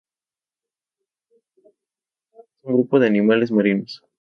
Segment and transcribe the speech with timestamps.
[2.33, 4.03] Es un grupo de animales marinos.